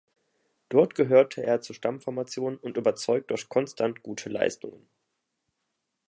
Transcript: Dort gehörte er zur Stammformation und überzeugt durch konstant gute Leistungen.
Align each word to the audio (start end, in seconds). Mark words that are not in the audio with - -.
Dort 0.69 0.95
gehörte 0.95 1.43
er 1.43 1.61
zur 1.61 1.75
Stammformation 1.75 2.57
und 2.57 2.75
überzeugt 2.75 3.29
durch 3.29 3.49
konstant 3.49 4.01
gute 4.01 4.29
Leistungen. 4.29 4.89